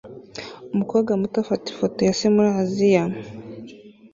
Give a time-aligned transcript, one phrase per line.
[0.73, 3.03] Umukobwa muto afata ifoto ya se muri Aziya